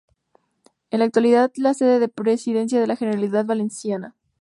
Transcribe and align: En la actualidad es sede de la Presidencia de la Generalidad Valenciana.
En 0.89 0.97
la 0.97 1.05
actualidad 1.05 1.51
es 1.53 1.77
sede 1.77 1.99
de 1.99 2.07
la 2.07 2.07
Presidencia 2.07 2.81
de 2.81 2.87
la 2.87 2.95
Generalidad 2.95 3.45
Valenciana. 3.45 4.15